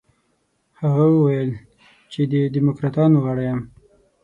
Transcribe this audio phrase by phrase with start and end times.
[0.81, 1.51] هغه وویل
[2.11, 3.59] چې د دموکراتانو غړی یم.